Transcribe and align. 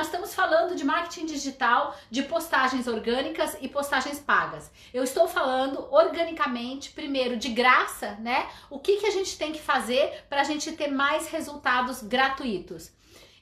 Nós 0.00 0.06
estamos 0.06 0.34
falando 0.34 0.74
de 0.74 0.82
marketing 0.82 1.26
digital, 1.26 1.94
de 2.10 2.22
postagens 2.22 2.86
orgânicas 2.86 3.58
e 3.60 3.68
postagens 3.68 4.18
pagas. 4.18 4.70
Eu 4.94 5.04
estou 5.04 5.28
falando 5.28 5.86
organicamente, 5.90 6.90
primeiro, 6.92 7.36
de 7.36 7.50
graça, 7.50 8.12
né? 8.12 8.48
O 8.70 8.78
que, 8.78 8.96
que 8.96 9.04
a 9.04 9.10
gente 9.10 9.36
tem 9.36 9.52
que 9.52 9.60
fazer 9.60 10.24
para 10.26 10.40
a 10.40 10.44
gente 10.44 10.72
ter 10.72 10.88
mais 10.88 11.28
resultados 11.28 12.02
gratuitos. 12.02 12.90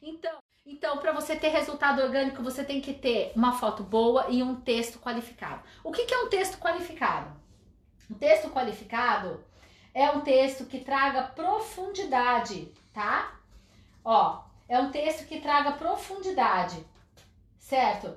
Então, 0.03 0.33
então, 0.67 0.99
para 0.99 1.13
você 1.13 1.37
ter 1.37 1.51
resultado 1.51 2.03
orgânico, 2.03 2.43
você 2.43 2.65
tem 2.65 2.81
que 2.81 2.93
ter 2.93 3.31
uma 3.37 3.53
foto 3.53 3.85
boa 3.85 4.27
e 4.29 4.43
um 4.43 4.57
texto 4.57 4.99
qualificado. 4.99 5.63
O 5.85 5.93
que, 5.93 6.07
que 6.07 6.15
é 6.15 6.19
um 6.25 6.29
texto 6.29 6.59
qualificado? 6.59 7.31
Um 8.11 8.15
texto 8.15 8.51
qualificado 8.51 9.45
é 9.95 10.11
um 10.11 10.23
texto 10.23 10.65
que 10.65 10.81
traga 10.81 11.23
profundidade, 11.23 12.75
tá? 12.93 13.39
Ó, 14.05 14.48
é 14.69 14.79
um 14.79 14.91
texto 14.91 15.27
que 15.27 15.41
traga 15.41 15.73
profundidade, 15.73 16.85
certo? 17.59 18.17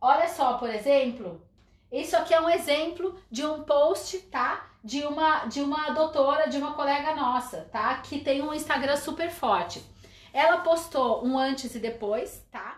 Olha 0.00 0.28
só, 0.28 0.54
por 0.54 0.70
exemplo, 0.70 1.46
isso 1.92 2.16
aqui 2.16 2.32
é 2.32 2.40
um 2.40 2.48
exemplo 2.48 3.20
de 3.30 3.44
um 3.44 3.64
post, 3.64 4.18
tá? 4.22 4.66
De 4.82 5.04
uma, 5.04 5.46
de 5.46 5.60
uma 5.60 5.90
doutora, 5.90 6.48
de 6.48 6.56
uma 6.56 6.72
colega 6.72 7.14
nossa, 7.14 7.68
tá? 7.70 7.96
Que 7.96 8.20
tem 8.20 8.40
um 8.40 8.54
Instagram 8.54 8.96
super 8.96 9.30
forte. 9.30 9.84
Ela 10.32 10.58
postou 10.58 11.24
um 11.24 11.36
antes 11.36 11.74
e 11.74 11.78
depois, 11.80 12.46
tá? 12.50 12.69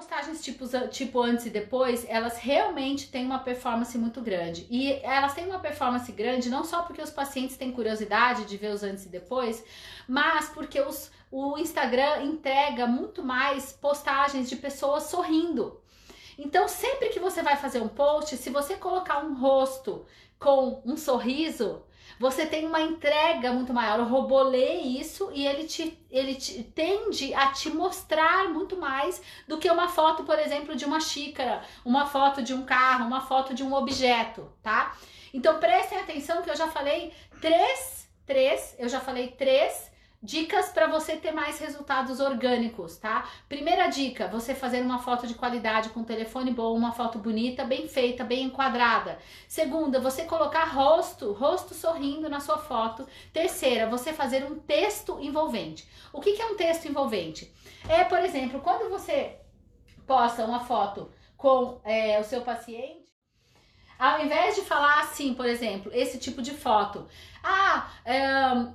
Postagens 0.00 0.42
tipo, 0.42 0.64
tipo 0.88 1.20
antes 1.20 1.44
e 1.44 1.50
depois, 1.50 2.06
elas 2.08 2.38
realmente 2.38 3.10
têm 3.10 3.26
uma 3.26 3.40
performance 3.40 3.98
muito 3.98 4.22
grande. 4.22 4.66
E 4.70 4.94
elas 5.02 5.34
têm 5.34 5.44
uma 5.44 5.58
performance 5.58 6.10
grande 6.10 6.48
não 6.48 6.64
só 6.64 6.80
porque 6.84 7.02
os 7.02 7.10
pacientes 7.10 7.58
têm 7.58 7.70
curiosidade 7.70 8.46
de 8.46 8.56
ver 8.56 8.72
os 8.72 8.82
antes 8.82 9.04
e 9.04 9.10
depois, 9.10 9.62
mas 10.08 10.48
porque 10.48 10.80
os, 10.80 11.10
o 11.30 11.58
Instagram 11.58 12.22
entrega 12.22 12.86
muito 12.86 13.22
mais 13.22 13.74
postagens 13.74 14.48
de 14.48 14.56
pessoas 14.56 15.02
sorrindo. 15.02 15.78
Então, 16.38 16.66
sempre 16.66 17.10
que 17.10 17.20
você 17.20 17.42
vai 17.42 17.58
fazer 17.58 17.82
um 17.82 17.88
post, 17.88 18.38
se 18.38 18.48
você 18.48 18.76
colocar 18.76 19.22
um 19.22 19.38
rosto 19.38 20.06
com 20.38 20.80
um 20.82 20.96
sorriso, 20.96 21.82
você 22.18 22.46
tem 22.46 22.66
uma 22.66 22.80
entrega 22.80 23.52
muito 23.52 23.72
maior. 23.72 24.00
O 24.00 24.04
robô 24.04 24.42
lê 24.42 24.74
isso 24.74 25.30
e 25.32 25.46
ele 25.46 25.64
te, 25.64 25.98
ele 26.10 26.34
te 26.34 26.62
tende 26.62 27.32
a 27.34 27.48
te 27.48 27.70
mostrar 27.70 28.48
muito 28.48 28.76
mais 28.76 29.22
do 29.46 29.58
que 29.58 29.70
uma 29.70 29.88
foto, 29.88 30.24
por 30.24 30.38
exemplo, 30.38 30.76
de 30.76 30.84
uma 30.84 31.00
xícara, 31.00 31.62
uma 31.84 32.06
foto 32.06 32.42
de 32.42 32.54
um 32.54 32.64
carro, 32.64 33.06
uma 33.06 33.20
foto 33.20 33.54
de 33.54 33.62
um 33.62 33.74
objeto, 33.74 34.50
tá? 34.62 34.96
Então 35.32 35.58
prestem 35.58 35.98
atenção 35.98 36.42
que 36.42 36.50
eu 36.50 36.56
já 36.56 36.68
falei 36.68 37.12
três, 37.40 38.08
três, 38.26 38.74
eu 38.78 38.88
já 38.88 39.00
falei 39.00 39.28
três 39.28 39.89
Dicas 40.22 40.68
para 40.68 40.86
você 40.86 41.16
ter 41.16 41.32
mais 41.32 41.58
resultados 41.58 42.20
orgânicos, 42.20 42.98
tá? 42.98 43.26
Primeira 43.48 43.86
dica, 43.86 44.28
você 44.28 44.54
fazer 44.54 44.82
uma 44.82 44.98
foto 44.98 45.26
de 45.26 45.32
qualidade 45.32 45.88
com 45.88 46.00
um 46.00 46.04
telefone 46.04 46.52
bom, 46.52 46.76
uma 46.76 46.92
foto 46.92 47.18
bonita, 47.18 47.64
bem 47.64 47.88
feita, 47.88 48.22
bem 48.22 48.44
enquadrada. 48.44 49.18
Segunda, 49.48 49.98
você 49.98 50.24
colocar 50.24 50.64
rosto, 50.64 51.32
rosto 51.32 51.72
sorrindo 51.72 52.28
na 52.28 52.38
sua 52.38 52.58
foto. 52.58 53.08
Terceira, 53.32 53.88
você 53.88 54.12
fazer 54.12 54.44
um 54.44 54.58
texto 54.58 55.18
envolvente. 55.22 55.88
O 56.12 56.20
que, 56.20 56.32
que 56.32 56.42
é 56.42 56.46
um 56.46 56.56
texto 56.56 56.84
envolvente? 56.84 57.50
É, 57.88 58.04
por 58.04 58.18
exemplo, 58.18 58.60
quando 58.60 58.90
você 58.90 59.38
posta 60.06 60.44
uma 60.44 60.60
foto 60.60 61.10
com 61.34 61.80
é, 61.82 62.20
o 62.20 62.24
seu 62.24 62.42
paciente, 62.42 63.10
ao 64.00 64.24
invés 64.24 64.54
de 64.54 64.62
falar 64.62 65.00
assim, 65.00 65.34
por 65.34 65.44
exemplo, 65.44 65.92
esse 65.94 66.18
tipo 66.18 66.40
de 66.40 66.52
foto, 66.52 67.06
ah, 67.42 67.90
é, 68.02 68.24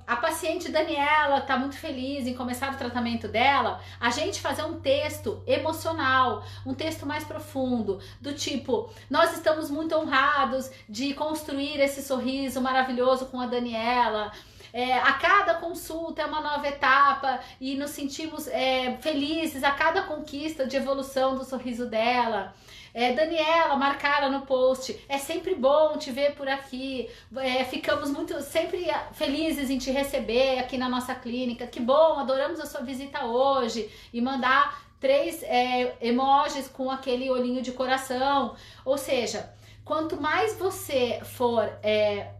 a 0.06 0.16
paciente 0.46 0.70
Daniela 0.70 1.40
tá 1.40 1.58
muito 1.58 1.76
feliz 1.76 2.24
em 2.24 2.32
começar 2.32 2.72
o 2.72 2.76
tratamento 2.76 3.26
dela. 3.26 3.80
A 3.98 4.10
gente 4.10 4.40
fazer 4.40 4.62
um 4.62 4.78
texto 4.78 5.42
emocional, 5.44 6.44
um 6.64 6.72
texto 6.72 7.04
mais 7.04 7.24
profundo, 7.24 7.98
do 8.20 8.32
tipo: 8.32 8.88
nós 9.10 9.32
estamos 9.32 9.68
muito 9.68 9.96
honrados 9.96 10.70
de 10.88 11.12
construir 11.14 11.80
esse 11.80 12.00
sorriso 12.00 12.60
maravilhoso 12.60 13.26
com 13.26 13.40
a 13.40 13.46
Daniela. 13.46 14.30
É, 14.72 14.92
a 14.98 15.14
cada 15.14 15.54
consulta 15.54 16.22
é 16.22 16.26
uma 16.26 16.40
nova 16.40 16.68
etapa 16.68 17.40
e 17.60 17.74
nos 17.74 17.90
sentimos 17.90 18.46
é, 18.46 18.96
felizes 19.00 19.64
a 19.64 19.72
cada 19.72 20.02
conquista 20.02 20.64
de 20.66 20.76
evolução 20.76 21.34
do 21.34 21.44
sorriso 21.44 21.86
dela. 21.86 22.54
É, 22.96 23.12
Daniela, 23.12 23.76
marcaram 23.76 24.32
no 24.32 24.46
post. 24.46 24.98
É 25.06 25.18
sempre 25.18 25.54
bom 25.54 25.98
te 25.98 26.10
ver 26.10 26.34
por 26.34 26.48
aqui. 26.48 27.10
É, 27.36 27.62
ficamos 27.62 28.10
muito 28.10 28.40
sempre 28.40 28.86
felizes 29.12 29.68
em 29.68 29.76
te 29.76 29.90
receber 29.90 30.60
aqui 30.60 30.78
na 30.78 30.88
nossa 30.88 31.14
clínica. 31.14 31.66
Que 31.66 31.78
bom, 31.78 32.18
adoramos 32.18 32.58
a 32.58 32.64
sua 32.64 32.80
visita 32.80 33.26
hoje. 33.26 33.90
E 34.14 34.18
mandar 34.22 34.82
três 34.98 35.42
é, 35.42 35.94
emojis 36.00 36.68
com 36.68 36.90
aquele 36.90 37.30
olhinho 37.30 37.60
de 37.60 37.70
coração. 37.72 38.56
Ou 38.82 38.96
seja, 38.96 39.52
quanto 39.84 40.18
mais 40.18 40.56
você 40.56 41.20
for 41.22 41.70
é, 41.82 42.30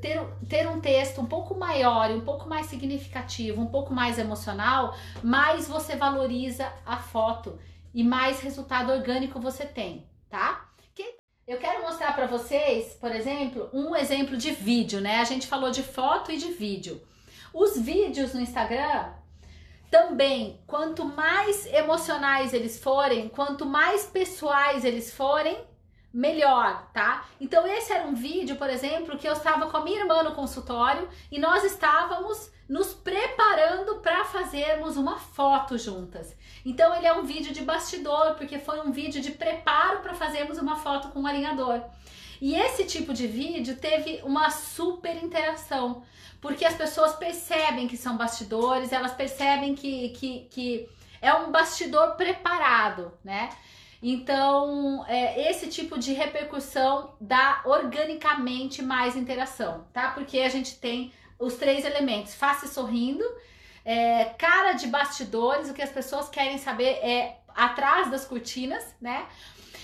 ter, 0.00 0.18
ter 0.48 0.66
um 0.66 0.80
texto 0.80 1.20
um 1.20 1.26
pouco 1.26 1.54
maior, 1.54 2.10
um 2.10 2.22
pouco 2.22 2.48
mais 2.48 2.68
significativo, 2.68 3.60
um 3.60 3.66
pouco 3.66 3.92
mais 3.92 4.18
emocional, 4.18 4.96
mais 5.22 5.68
você 5.68 5.94
valoriza 5.94 6.72
a 6.86 6.96
foto 6.96 7.58
e 7.94 8.02
mais 8.02 8.40
resultado 8.40 8.92
orgânico 8.92 9.40
você 9.40 9.64
tem, 9.66 10.06
tá? 10.28 10.70
Eu 11.50 11.58
quero 11.58 11.82
mostrar 11.82 12.14
para 12.14 12.28
vocês, 12.28 12.94
por 13.00 13.10
exemplo, 13.10 13.68
um 13.72 13.96
exemplo 13.96 14.36
de 14.36 14.52
vídeo, 14.52 15.00
né? 15.00 15.16
A 15.16 15.24
gente 15.24 15.48
falou 15.48 15.72
de 15.72 15.82
foto 15.82 16.30
e 16.30 16.36
de 16.36 16.52
vídeo. 16.52 17.02
Os 17.52 17.76
vídeos 17.76 18.32
no 18.32 18.40
Instagram 18.40 19.12
também, 19.90 20.60
quanto 20.64 21.04
mais 21.04 21.66
emocionais 21.66 22.54
eles 22.54 22.78
forem, 22.78 23.28
quanto 23.28 23.66
mais 23.66 24.06
pessoais 24.06 24.84
eles 24.84 25.12
forem, 25.12 25.58
melhor, 26.12 26.90
tá? 26.92 27.24
Então 27.40 27.66
esse 27.66 27.92
era 27.92 28.06
um 28.06 28.14
vídeo, 28.14 28.56
por 28.56 28.68
exemplo, 28.68 29.16
que 29.16 29.28
eu 29.28 29.32
estava 29.32 29.70
com 29.70 29.76
a 29.76 29.84
minha 29.84 30.00
irmã 30.00 30.22
no 30.22 30.34
consultório 30.34 31.08
e 31.30 31.38
nós 31.38 31.62
estávamos 31.64 32.50
nos 32.68 32.92
preparando 32.94 33.96
para 33.96 34.24
fazermos 34.24 34.96
uma 34.96 35.18
foto 35.18 35.76
juntas. 35.78 36.36
Então 36.64 36.94
ele 36.94 37.06
é 37.06 37.12
um 37.12 37.24
vídeo 37.24 37.52
de 37.52 37.62
bastidor, 37.62 38.34
porque 38.34 38.58
foi 38.58 38.80
um 38.80 38.92
vídeo 38.92 39.20
de 39.20 39.32
preparo 39.32 40.00
para 40.00 40.14
fazermos 40.14 40.58
uma 40.58 40.76
foto 40.76 41.08
com 41.08 41.22
o 41.22 41.26
alinhador. 41.26 41.82
E 42.40 42.54
esse 42.54 42.84
tipo 42.84 43.12
de 43.12 43.26
vídeo 43.26 43.76
teve 43.76 44.20
uma 44.24 44.50
super 44.50 45.14
interação, 45.22 46.02
porque 46.40 46.64
as 46.64 46.74
pessoas 46.74 47.14
percebem 47.14 47.86
que 47.86 47.96
são 47.96 48.16
bastidores, 48.16 48.92
elas 48.92 49.12
percebem 49.12 49.74
que, 49.74 50.10
que, 50.10 50.48
que 50.50 50.88
é 51.20 51.34
um 51.34 51.50
bastidor 51.50 52.14
preparado, 52.16 53.12
né? 53.22 53.50
Então, 54.02 55.04
é, 55.06 55.50
esse 55.50 55.66
tipo 55.68 55.98
de 55.98 56.12
repercussão 56.12 57.14
dá 57.20 57.62
organicamente 57.66 58.82
mais 58.82 59.14
interação, 59.14 59.86
tá? 59.92 60.10
Porque 60.12 60.38
a 60.40 60.48
gente 60.48 60.76
tem 60.78 61.12
os 61.38 61.54
três 61.54 61.84
elementos: 61.84 62.34
face 62.34 62.66
sorrindo, 62.68 63.24
é, 63.84 64.24
cara 64.38 64.72
de 64.72 64.86
bastidores, 64.86 65.68
o 65.68 65.74
que 65.74 65.82
as 65.82 65.90
pessoas 65.90 66.28
querem 66.28 66.56
saber 66.56 66.98
é 67.02 67.38
atrás 67.54 68.10
das 68.10 68.24
cortinas, 68.24 68.84
né? 69.00 69.26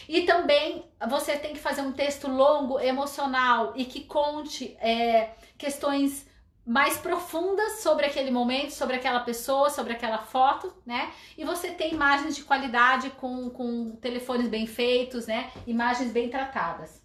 E 0.08 0.22
também 0.22 0.84
você 1.08 1.36
tem 1.36 1.52
que 1.52 1.58
fazer 1.58 1.82
um 1.82 1.92
texto 1.92 2.28
longo, 2.28 2.78
emocional 2.78 3.72
e 3.74 3.84
que 3.84 4.04
conte 4.04 4.76
é, 4.80 5.30
questões 5.58 6.26
mais 6.66 6.98
profundas 6.98 7.80
sobre 7.80 8.06
aquele 8.06 8.32
momento, 8.32 8.72
sobre 8.72 8.96
aquela 8.96 9.20
pessoa, 9.20 9.70
sobre 9.70 9.92
aquela 9.92 10.18
foto, 10.18 10.74
né? 10.84 11.12
E 11.38 11.44
você 11.44 11.70
tem 11.70 11.94
imagens 11.94 12.34
de 12.34 12.42
qualidade 12.42 13.10
com, 13.10 13.48
com 13.50 13.94
telefones 13.96 14.48
bem 14.48 14.66
feitos, 14.66 15.28
né? 15.28 15.52
Imagens 15.64 16.10
bem 16.10 16.28
tratadas. 16.28 17.00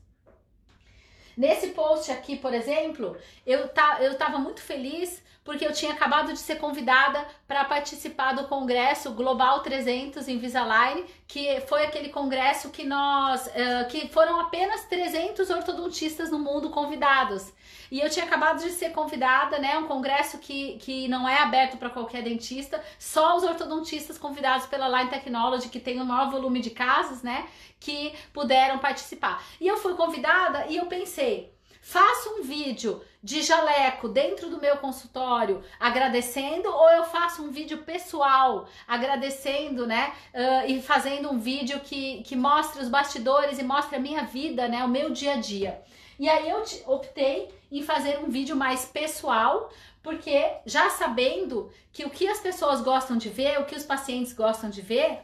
Nesse 1.38 1.68
post 1.68 2.12
aqui, 2.12 2.38
por 2.38 2.54
exemplo, 2.54 3.16
eu, 3.46 3.70
tá, 3.70 4.00
eu 4.02 4.18
tava 4.18 4.40
muito 4.40 4.62
feliz 4.62 5.24
porque 5.44 5.66
eu 5.66 5.74
tinha 5.74 5.94
acabado 5.94 6.32
de 6.32 6.40
ser 6.40 6.56
convidada 6.58 7.26
para 7.48 7.66
participar 7.66 8.34
do 8.34 8.48
congresso 8.48 9.12
Global 9.12 9.62
300 9.62 10.28
em 10.28 10.36
Invisalign, 10.36 11.04
que 11.28 11.62
foi 11.62 11.84
aquele 11.84 12.10
congresso 12.10 12.70
que 12.70 12.84
nós, 12.84 13.48
uh, 13.48 13.88
que 13.90 14.08
foram 14.10 14.40
apenas 14.40 14.86
300 14.86 15.50
ortodontistas 15.50 16.30
no 16.30 16.38
mundo 16.38 16.70
convidados. 16.70 17.52
E 17.90 18.00
eu 18.00 18.10
tinha 18.10 18.26
acabado 18.26 18.64
de 18.64 18.70
ser 18.70 18.92
convidada, 18.92 19.58
né, 19.58 19.78
um 19.78 19.88
congresso 19.88 20.38
que, 20.38 20.78
que 20.78 21.08
não 21.08 21.28
é 21.28 21.40
aberto 21.40 21.76
para 21.76 21.90
qualquer 21.90 22.22
dentista, 22.24 22.82
só 22.98 23.36
os 23.36 23.44
ortodontistas 23.44 24.18
convidados 24.18 24.66
pela 24.68 24.88
Line 24.88 25.10
Technology, 25.10 25.68
que 25.68 25.80
tem 25.80 26.00
o 26.00 26.06
maior 26.06 26.30
volume 26.30 26.62
de 26.62 26.70
casos, 26.70 27.22
né, 27.22 27.48
que 27.80 28.14
puderam 28.32 28.78
participar. 28.78 29.44
E 29.60 29.68
eu 29.68 29.76
fui 29.76 29.96
convidada 29.96 30.68
e 30.68 30.78
eu 30.78 30.86
pensei, 30.86 31.52
Faço 31.84 32.30
um 32.36 32.44
vídeo 32.44 33.04
de 33.24 33.42
jaleco 33.42 34.08
dentro 34.08 34.52
do 34.52 34.62
meu 34.62 34.78
consultório 34.78 35.64
agradecendo 35.80 36.70
ou 36.70 36.90
eu 36.92 37.04
faço 37.06 37.44
um 37.44 37.50
vídeo 37.50 37.80
pessoal 37.80 38.68
agradecendo, 38.88 39.88
né? 39.88 40.14
Uh, 40.32 40.72
e 40.72 40.82
fazendo 40.82 41.32
um 41.32 41.40
vídeo 41.40 41.80
que, 41.80 42.22
que 42.22 42.36
mostre 42.36 42.84
os 42.84 42.88
bastidores 42.88 43.58
e 43.58 43.64
mostre 43.64 43.96
a 43.96 44.00
minha 44.00 44.24
vida, 44.24 44.68
né? 44.68 44.86
O 44.86 44.88
meu 44.88 45.10
dia 45.10 45.34
a 45.34 45.38
dia. 45.38 45.82
E 46.20 46.30
aí 46.30 46.52
eu 46.52 46.64
optei 46.86 47.50
em 47.72 47.82
fazer 47.82 48.20
um 48.20 48.30
vídeo 48.30 48.56
mais 48.56 48.86
pessoal, 48.86 49.72
porque 50.04 50.52
já 50.68 50.92
sabendo 50.92 51.72
que 51.92 52.06
o 52.06 52.12
que 52.12 52.28
as 52.28 52.40
pessoas 52.40 52.82
gostam 52.82 53.18
de 53.18 53.28
ver, 53.28 53.60
o 53.60 53.66
que 53.66 53.76
os 53.76 53.84
pacientes 53.84 54.34
gostam 54.34 54.70
de 54.70 54.84
ver, 54.84 55.20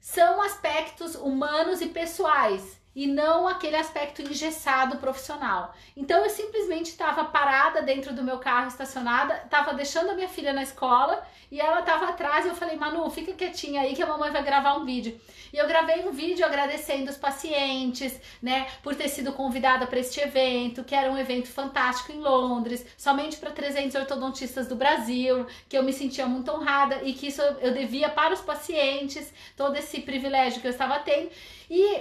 são 0.00 0.40
aspectos 0.42 1.16
humanos 1.16 1.80
e 1.80 1.88
pessoais 1.88 2.80
e 2.94 3.06
não 3.06 3.48
aquele 3.48 3.76
aspecto 3.76 4.22
engessado 4.22 4.98
profissional. 4.98 5.74
Então 5.96 6.22
eu 6.24 6.30
simplesmente 6.30 6.90
estava 6.90 7.24
parada 7.24 7.82
dentro 7.82 8.12
do 8.12 8.22
meu 8.22 8.38
carro 8.38 8.68
estacionada, 8.68 9.42
estava 9.44 9.74
deixando 9.74 10.10
a 10.10 10.14
minha 10.14 10.28
filha 10.28 10.52
na 10.52 10.62
escola 10.62 11.22
e 11.50 11.60
ela 11.60 11.80
estava 11.80 12.08
atrás 12.08 12.44
e 12.44 12.48
eu 12.48 12.54
falei: 12.54 12.76
"Manu, 12.76 13.08
fica 13.10 13.32
quietinha 13.32 13.82
aí 13.82 13.94
que 13.94 14.02
a 14.02 14.06
mamãe 14.06 14.30
vai 14.30 14.42
gravar 14.42 14.76
um 14.76 14.84
vídeo". 14.84 15.18
E 15.52 15.58
eu 15.58 15.68
gravei 15.68 16.06
um 16.06 16.12
vídeo 16.12 16.46
agradecendo 16.46 17.10
os 17.10 17.16
pacientes, 17.16 18.18
né, 18.40 18.66
por 18.82 18.94
ter 18.94 19.08
sido 19.08 19.32
convidada 19.34 19.86
para 19.86 20.00
este 20.00 20.18
evento, 20.20 20.82
que 20.82 20.94
era 20.94 21.10
um 21.10 21.18
evento 21.18 21.48
fantástico 21.48 22.10
em 22.10 22.20
Londres, 22.20 22.86
somente 22.96 23.36
para 23.36 23.50
300 23.50 23.94
ortodontistas 23.96 24.66
do 24.66 24.76
Brasil, 24.76 25.46
que 25.68 25.76
eu 25.76 25.82
me 25.82 25.92
sentia 25.92 26.26
muito 26.26 26.50
honrada 26.50 27.02
e 27.02 27.12
que 27.12 27.26
isso 27.26 27.42
eu 27.42 27.72
devia 27.74 28.08
para 28.08 28.32
os 28.32 28.40
pacientes, 28.40 29.32
todo 29.56 29.76
esse 29.76 30.00
privilégio 30.00 30.60
que 30.60 30.66
eu 30.66 30.70
estava 30.70 30.98
tendo. 31.00 31.30
E 31.70 32.00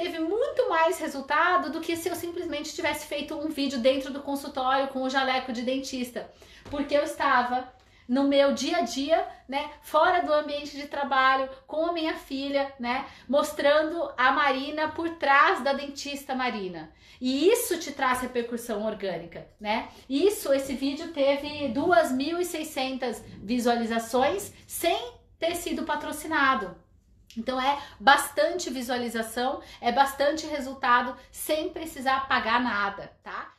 teve 0.00 0.18
muito 0.18 0.66
mais 0.70 0.98
resultado 0.98 1.70
do 1.70 1.80
que 1.80 1.94
se 1.94 2.08
eu 2.08 2.14
simplesmente 2.14 2.74
tivesse 2.74 3.06
feito 3.06 3.36
um 3.36 3.48
vídeo 3.50 3.78
dentro 3.78 4.10
do 4.10 4.22
consultório 4.22 4.88
com 4.88 5.02
o 5.02 5.10
jaleco 5.10 5.52
de 5.52 5.60
dentista, 5.60 6.30
porque 6.70 6.96
eu 6.96 7.02
estava 7.02 7.70
no 8.08 8.24
meu 8.24 8.54
dia 8.54 8.78
a 8.78 8.80
dia, 8.80 9.24
né, 9.46 9.70
fora 9.82 10.20
do 10.22 10.32
ambiente 10.32 10.74
de 10.74 10.86
trabalho, 10.86 11.50
com 11.66 11.86
a 11.86 11.92
minha 11.92 12.14
filha, 12.14 12.72
né, 12.80 13.04
mostrando 13.28 14.10
a 14.16 14.32
Marina 14.32 14.88
por 14.88 15.10
trás 15.10 15.62
da 15.62 15.74
dentista 15.74 16.34
Marina. 16.34 16.90
E 17.20 17.48
isso 17.48 17.78
te 17.78 17.92
traz 17.92 18.22
repercussão 18.22 18.84
orgânica, 18.84 19.46
né? 19.60 19.90
Isso, 20.08 20.50
esse 20.54 20.74
vídeo 20.74 21.12
teve 21.12 21.68
2.600 21.68 23.22
visualizações 23.42 24.54
sem 24.66 25.12
ter 25.38 25.54
sido 25.54 25.82
patrocinado. 25.82 26.74
Então 27.36 27.60
é 27.60 27.78
bastante 27.98 28.70
visualização, 28.70 29.60
é 29.80 29.92
bastante 29.92 30.46
resultado 30.46 31.16
sem 31.30 31.70
precisar 31.70 32.28
pagar 32.28 32.60
nada, 32.60 33.12
tá? 33.22 33.52